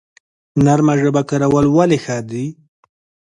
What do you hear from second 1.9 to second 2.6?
ښه دي؟